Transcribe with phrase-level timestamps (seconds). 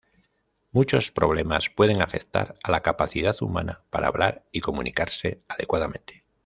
[0.71, 6.23] Muchos problemas pueden afectar a la capacidad humana para hablar y comunicarse adecuadamente.